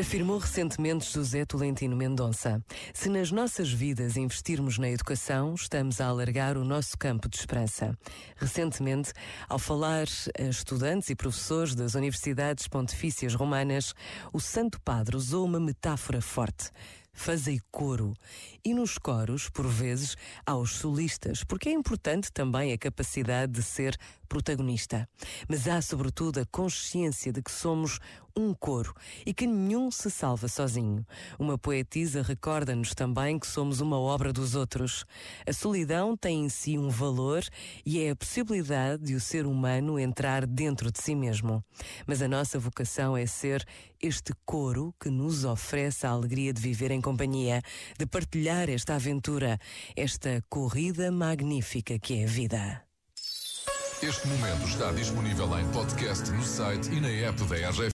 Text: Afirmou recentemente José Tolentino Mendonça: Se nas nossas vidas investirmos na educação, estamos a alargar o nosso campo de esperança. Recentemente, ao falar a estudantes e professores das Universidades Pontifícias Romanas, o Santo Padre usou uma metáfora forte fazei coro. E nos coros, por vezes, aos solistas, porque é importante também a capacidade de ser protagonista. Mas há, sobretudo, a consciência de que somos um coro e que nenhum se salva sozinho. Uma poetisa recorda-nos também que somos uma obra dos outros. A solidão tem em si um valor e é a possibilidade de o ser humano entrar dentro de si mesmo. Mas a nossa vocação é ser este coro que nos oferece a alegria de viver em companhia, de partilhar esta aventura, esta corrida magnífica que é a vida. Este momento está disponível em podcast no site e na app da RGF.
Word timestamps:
Afirmou 0.00 0.38
recentemente 0.38 1.12
José 1.12 1.44
Tolentino 1.44 1.94
Mendonça: 1.94 2.64
Se 2.94 3.10
nas 3.10 3.30
nossas 3.30 3.70
vidas 3.70 4.16
investirmos 4.16 4.78
na 4.78 4.88
educação, 4.88 5.54
estamos 5.54 6.00
a 6.00 6.06
alargar 6.06 6.56
o 6.56 6.64
nosso 6.64 6.96
campo 6.96 7.28
de 7.28 7.36
esperança. 7.36 7.94
Recentemente, 8.36 9.12
ao 9.46 9.58
falar 9.58 10.06
a 10.38 10.42
estudantes 10.44 11.10
e 11.10 11.14
professores 11.14 11.74
das 11.74 11.94
Universidades 11.94 12.66
Pontifícias 12.66 13.34
Romanas, 13.34 13.92
o 14.32 14.40
Santo 14.40 14.80
Padre 14.80 15.18
usou 15.18 15.44
uma 15.44 15.60
metáfora 15.60 16.22
forte 16.22 16.70
fazei 17.12 17.60
coro. 17.70 18.14
E 18.64 18.72
nos 18.72 18.96
coros, 18.96 19.48
por 19.48 19.66
vezes, 19.66 20.16
aos 20.46 20.76
solistas, 20.76 21.44
porque 21.44 21.68
é 21.68 21.72
importante 21.72 22.32
também 22.32 22.72
a 22.72 22.78
capacidade 22.78 23.52
de 23.52 23.62
ser 23.62 23.96
protagonista. 24.28 25.08
Mas 25.48 25.68
há, 25.68 25.82
sobretudo, 25.82 26.40
a 26.40 26.46
consciência 26.46 27.32
de 27.32 27.42
que 27.42 27.50
somos 27.50 27.98
um 28.36 28.54
coro 28.54 28.94
e 29.24 29.32
que 29.32 29.46
nenhum 29.46 29.90
se 29.90 30.10
salva 30.10 30.48
sozinho. 30.48 31.06
Uma 31.38 31.58
poetisa 31.58 32.22
recorda-nos 32.22 32.94
também 32.94 33.38
que 33.38 33.46
somos 33.46 33.80
uma 33.80 33.98
obra 33.98 34.32
dos 34.32 34.54
outros. 34.54 35.04
A 35.46 35.52
solidão 35.52 36.16
tem 36.16 36.44
em 36.44 36.48
si 36.48 36.78
um 36.78 36.88
valor 36.88 37.42
e 37.84 38.00
é 38.00 38.10
a 38.10 38.16
possibilidade 38.16 39.02
de 39.02 39.14
o 39.14 39.20
ser 39.20 39.46
humano 39.46 39.98
entrar 39.98 40.46
dentro 40.46 40.90
de 40.90 41.02
si 41.02 41.14
mesmo. 41.14 41.64
Mas 42.06 42.22
a 42.22 42.28
nossa 42.28 42.58
vocação 42.58 43.16
é 43.16 43.26
ser 43.26 43.66
este 44.02 44.32
coro 44.44 44.94
que 44.98 45.10
nos 45.10 45.44
oferece 45.44 46.06
a 46.06 46.10
alegria 46.10 46.52
de 46.52 46.60
viver 46.60 46.90
em 46.90 47.00
companhia, 47.00 47.62
de 47.98 48.06
partilhar 48.06 48.68
esta 48.70 48.94
aventura, 48.94 49.58
esta 49.96 50.42
corrida 50.48 51.10
magnífica 51.10 51.98
que 51.98 52.20
é 52.20 52.24
a 52.24 52.26
vida. 52.26 52.82
Este 54.02 54.26
momento 54.28 54.66
está 54.66 54.90
disponível 54.92 55.58
em 55.58 55.68
podcast 55.72 56.30
no 56.30 56.42
site 56.42 56.90
e 56.90 57.00
na 57.02 57.10
app 57.10 57.44
da 57.44 57.68
RGF. 57.68 57.88